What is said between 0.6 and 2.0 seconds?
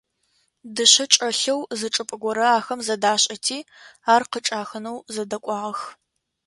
Дышъэ чӀэлъэу зы